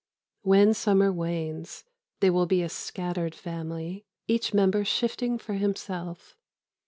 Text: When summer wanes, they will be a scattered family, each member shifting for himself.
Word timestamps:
When 0.41 0.73
summer 0.73 1.13
wanes, 1.13 1.83
they 2.21 2.31
will 2.31 2.47
be 2.47 2.63
a 2.63 2.69
scattered 2.69 3.35
family, 3.35 4.03
each 4.27 4.51
member 4.51 4.83
shifting 4.83 5.37
for 5.37 5.53
himself. 5.53 6.35